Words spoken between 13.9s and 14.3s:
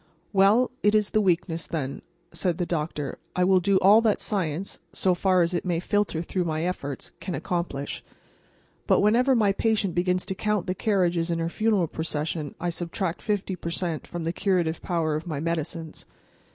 from